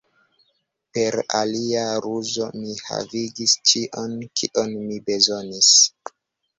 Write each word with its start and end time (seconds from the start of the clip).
Per 0.97 1.17
alia 1.39 1.83
ruzo, 2.07 2.49
mi 2.63 2.73
havigis 2.87 3.57
ĉion, 3.71 4.19
kion 4.43 4.77
mi 4.83 5.03
bezonis. 5.13 5.75